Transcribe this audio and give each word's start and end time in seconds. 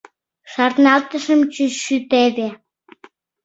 —Шарналтышым, 0.51 1.39
чӱчӱ, 1.53 1.95
теве... 2.09 2.47